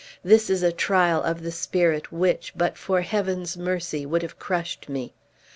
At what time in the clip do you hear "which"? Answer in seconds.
2.11-2.53